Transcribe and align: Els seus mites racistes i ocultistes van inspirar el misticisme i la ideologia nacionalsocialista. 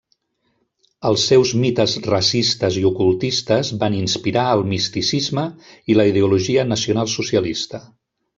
Els 1.09 1.25
seus 1.31 1.51
mites 1.63 1.93
racistes 2.05 2.79
i 2.81 2.83
ocultistes 2.91 3.69
van 3.85 3.99
inspirar 3.99 4.47
el 4.55 4.65
misticisme 4.73 5.45
i 5.93 5.99
la 6.01 6.09
ideologia 6.15 6.65
nacionalsocialista. 6.73 7.85